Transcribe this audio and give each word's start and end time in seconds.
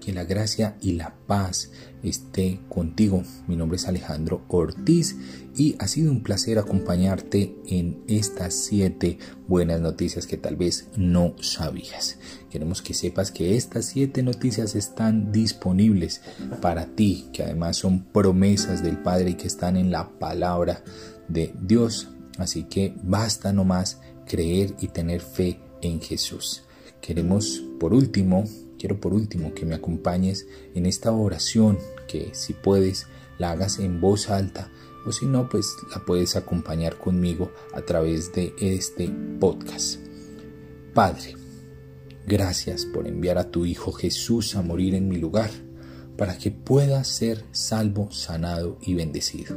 que 0.00 0.12
la 0.12 0.24
gracia 0.24 0.76
y 0.80 0.92
la 0.92 1.14
paz 1.26 1.70
esté 2.02 2.60
contigo. 2.68 3.24
Mi 3.46 3.56
nombre 3.56 3.76
es 3.76 3.86
Alejandro 3.86 4.42
Ortiz 4.48 5.16
y 5.56 5.76
ha 5.78 5.88
sido 5.88 6.10
un 6.10 6.22
placer 6.22 6.58
acompañarte 6.58 7.56
en 7.66 8.02
estas 8.06 8.54
siete 8.54 9.18
buenas 9.46 9.80
noticias 9.80 10.26
que 10.26 10.36
tal 10.36 10.56
vez 10.56 10.88
no 10.96 11.34
sabías. 11.40 12.18
Queremos 12.50 12.80
que 12.80 12.94
sepas 12.94 13.30
que 13.30 13.56
estas 13.56 13.86
siete 13.86 14.22
noticias 14.22 14.74
están 14.74 15.32
disponibles 15.32 16.22
para 16.62 16.86
ti, 16.86 17.28
que 17.32 17.42
además 17.42 17.76
son 17.76 18.04
promesas 18.04 18.82
del 18.82 18.98
Padre 18.98 19.30
y 19.30 19.34
que 19.34 19.46
están 19.46 19.76
en 19.76 19.90
la 19.90 20.08
palabra 20.18 20.82
de 21.28 21.54
Dios. 21.60 22.08
Así 22.38 22.64
que 22.64 22.94
basta 23.02 23.52
nomás 23.52 24.00
creer 24.26 24.74
y 24.80 24.88
tener 24.88 25.20
fe 25.20 25.60
en 25.82 26.00
Jesús. 26.00 26.62
Queremos 27.00 27.62
por 27.78 27.92
último 27.94 28.44
quiero 28.78 29.00
por 29.00 29.12
último 29.12 29.54
que 29.54 29.66
me 29.66 29.74
acompañes 29.74 30.46
en 30.74 30.86
esta 30.86 31.12
oración 31.12 31.78
que 32.06 32.30
si 32.32 32.52
puedes 32.52 33.06
la 33.38 33.52
hagas 33.52 33.78
en 33.78 34.00
voz 34.00 34.30
alta 34.30 34.70
o 35.06 35.12
si 35.12 35.26
no 35.26 35.48
pues 35.48 35.76
la 35.90 36.04
puedes 36.04 36.36
acompañar 36.36 36.98
conmigo 36.98 37.52
a 37.72 37.82
través 37.82 38.32
de 38.32 38.54
este 38.60 39.10
podcast. 39.40 40.00
Padre, 40.94 41.36
gracias 42.26 42.84
por 42.84 43.06
enviar 43.06 43.38
a 43.38 43.50
tu 43.50 43.64
Hijo 43.64 43.92
Jesús 43.92 44.56
a 44.56 44.62
morir 44.62 44.94
en 44.94 45.08
mi 45.08 45.16
lugar 45.16 45.50
para 46.16 46.36
que 46.36 46.50
pueda 46.50 47.04
ser 47.04 47.44
salvo, 47.52 48.10
sanado 48.10 48.78
y 48.82 48.94
bendecido. 48.94 49.56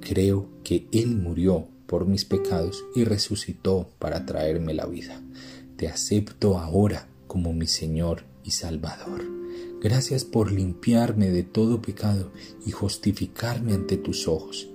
Creo 0.00 0.48
que 0.62 0.86
Él 0.92 1.16
murió 1.16 1.66
por 1.86 2.06
mis 2.06 2.24
pecados 2.24 2.84
y 2.94 3.02
resucitó 3.04 3.90
para 3.98 4.24
traerme 4.24 4.72
la 4.72 4.86
vida. 4.86 5.20
Te 5.76 5.88
acepto 5.88 6.58
ahora 6.58 7.09
como 7.30 7.52
mi 7.52 7.68
Señor 7.68 8.24
y 8.42 8.50
Salvador. 8.50 9.22
Gracias 9.80 10.24
por 10.24 10.50
limpiarme 10.50 11.30
de 11.30 11.44
todo 11.44 11.80
pecado 11.80 12.32
y 12.66 12.72
justificarme 12.72 13.72
ante 13.74 13.96
tus 13.96 14.26
ojos. 14.26 14.68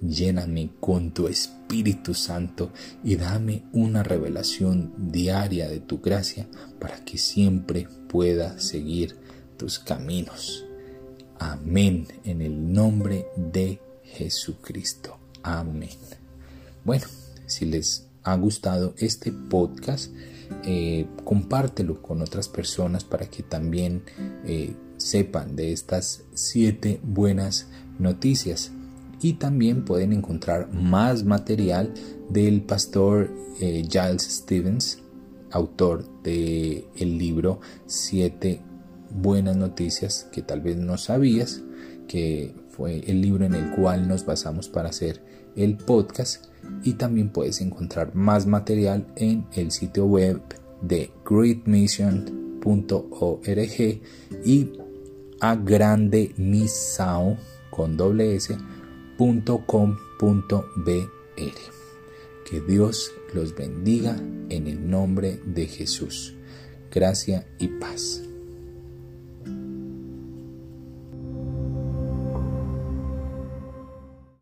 Lléname 0.00 0.70
con 0.80 1.12
tu 1.12 1.28
Espíritu 1.28 2.14
Santo 2.14 2.72
y 3.04 3.16
dame 3.16 3.64
una 3.74 4.02
revelación 4.02 4.94
diaria 4.96 5.68
de 5.68 5.80
tu 5.80 6.00
gracia 6.00 6.48
para 6.80 7.04
que 7.04 7.18
siempre 7.18 7.86
pueda 8.08 8.58
seguir 8.58 9.18
tus 9.58 9.78
caminos. 9.78 10.64
Amén 11.38 12.08
en 12.24 12.40
el 12.40 12.72
nombre 12.72 13.26
de 13.36 13.82
Jesucristo. 14.02 15.18
Amén. 15.42 15.98
Bueno, 16.86 17.04
si 17.44 17.66
les 17.66 18.07
ha 18.22 18.36
gustado 18.36 18.94
este 18.98 19.32
podcast, 19.32 20.12
eh, 20.64 21.06
compártelo 21.24 22.02
con 22.02 22.22
otras 22.22 22.48
personas 22.48 23.04
para 23.04 23.26
que 23.26 23.42
también 23.42 24.02
eh, 24.44 24.74
sepan 24.96 25.56
de 25.56 25.72
estas 25.72 26.24
siete 26.34 27.00
buenas 27.02 27.68
noticias. 27.98 28.72
Y 29.20 29.34
también 29.34 29.84
pueden 29.84 30.12
encontrar 30.12 30.72
más 30.72 31.24
material 31.24 31.92
del 32.28 32.62
pastor 32.62 33.30
eh, 33.60 33.82
Giles 33.90 34.22
Stevens, 34.22 35.00
autor 35.50 36.04
del 36.22 36.84
el 36.96 37.18
libro 37.18 37.60
Siete 37.86 38.62
buenas 39.10 39.56
noticias 39.56 40.28
que 40.32 40.42
tal 40.42 40.60
vez 40.60 40.76
no 40.76 40.98
sabías, 40.98 41.62
que 42.08 42.52
fue 42.70 42.98
el 43.06 43.20
libro 43.20 43.44
en 43.44 43.54
el 43.54 43.70
cual 43.76 44.08
nos 44.08 44.26
basamos 44.26 44.68
para 44.68 44.88
hacer 44.88 45.22
el 45.54 45.76
podcast 45.76 46.46
y 46.82 46.94
también 46.94 47.30
puedes 47.30 47.60
encontrar 47.60 48.14
más 48.14 48.46
material 48.46 49.06
en 49.16 49.46
el 49.52 49.70
sitio 49.70 50.06
web 50.06 50.40
de 50.82 51.10
greatmission.org 51.24 54.00
y 54.44 54.72
a 55.40 55.56
grande 55.56 56.34
con 57.70 57.96
doble 57.96 58.34
s 58.34 58.56
Que 62.48 62.60
Dios 62.60 63.12
los 63.34 63.54
bendiga 63.54 64.16
en 64.48 64.66
el 64.66 64.90
nombre 64.90 65.40
de 65.44 65.66
Jesús. 65.66 66.34
Gracia 66.90 67.46
y 67.58 67.68
paz. 67.68 68.27